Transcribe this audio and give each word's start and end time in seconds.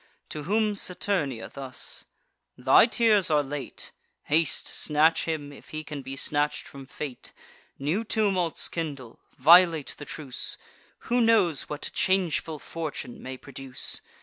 To 0.29 0.45
whom 0.45 0.73
Saturnia 0.73 1.47
thus: 1.53 2.05
"Thy 2.57 2.87
tears 2.87 3.29
are 3.29 3.43
late: 3.43 3.91
Haste, 4.23 4.67
snatch 4.67 5.25
him, 5.25 5.53
if 5.53 5.69
he 5.69 5.83
can 5.83 6.01
be 6.01 6.15
snatch'd 6.15 6.67
from 6.67 6.87
fate: 6.87 7.33
New 7.77 8.03
tumults 8.03 8.67
kindle; 8.67 9.19
violate 9.37 9.93
the 9.99 10.05
truce: 10.05 10.57
Who 11.01 11.21
knows 11.21 11.69
what 11.69 11.91
changeful 11.93 12.57
fortune 12.57 13.21
may 13.21 13.37
produce? 13.37 14.01